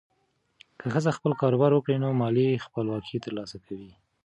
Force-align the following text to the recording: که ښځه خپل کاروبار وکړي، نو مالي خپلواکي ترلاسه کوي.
که 0.79 0.85
ښځه 0.93 1.11
خپل 1.17 1.31
کاروبار 1.41 1.71
وکړي، 1.73 1.95
نو 2.03 2.09
مالي 2.21 2.47
خپلواکي 2.65 3.17
ترلاسه 3.25 3.57
کوي. 3.65 3.91